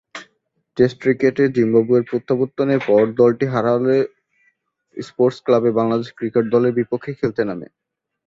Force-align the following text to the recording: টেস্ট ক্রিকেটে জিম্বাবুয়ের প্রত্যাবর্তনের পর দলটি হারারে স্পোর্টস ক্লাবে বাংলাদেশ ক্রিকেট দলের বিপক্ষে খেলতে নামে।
টেস্ট 0.77 0.97
ক্রিকেটে 1.01 1.43
জিম্বাবুয়ের 1.55 2.07
প্রত্যাবর্তনের 2.09 2.81
পর 2.87 3.03
দলটি 3.19 3.45
হারারে 3.53 3.97
স্পোর্টস 4.97 5.37
ক্লাবে 5.45 5.69
বাংলাদেশ 5.79 6.09
ক্রিকেট 6.17 6.45
দলের 6.53 6.77
বিপক্ষে 6.79 7.11
খেলতে 7.19 7.41
নামে। 7.49 7.67